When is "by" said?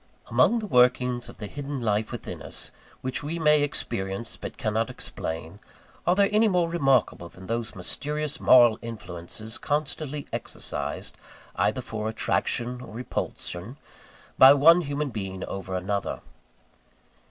14.39-14.55